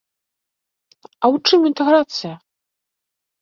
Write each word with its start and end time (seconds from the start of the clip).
А 0.99 1.25
ў 1.33 1.51
чым 1.51 1.67
інтэграцыя? 1.71 2.33